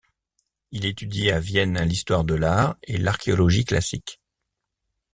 [0.71, 4.19] Il étudie à Vienne l'histoire de l'art et l'archéologie classique.